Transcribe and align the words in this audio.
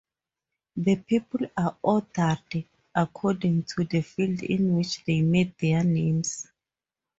The 0.77 0.95
people 0.95 1.45
are 1.55 1.77
ordered 1.83 2.65
according 2.95 3.65
to 3.75 3.83
the 3.83 4.01
field 4.01 4.41
in 4.41 4.75
which 4.75 5.05
they 5.05 5.21
made 5.21 5.55
their 5.59 5.83
names. 5.83 6.47